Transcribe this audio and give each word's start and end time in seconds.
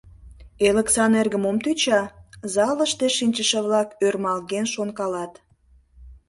«Элыксан 0.67 1.13
эрге 1.21 1.37
мом 1.43 1.57
тӧча?— 1.63 2.01
залыште 2.53 3.05
шинчыше-влак 3.17 3.89
ӧрмалген 4.05 4.65
шонкалат. 4.73 5.33